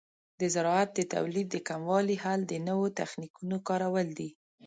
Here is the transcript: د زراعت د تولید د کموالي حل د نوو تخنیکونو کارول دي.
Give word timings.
د 0.39 0.41
زراعت 0.53 0.89
د 0.95 0.99
تولید 1.13 1.47
د 1.51 1.57
کموالي 1.67 2.15
حل 2.23 2.39
د 2.47 2.53
نوو 2.67 2.87
تخنیکونو 2.99 3.57
کارول 3.67 4.07
دي. 4.19 4.29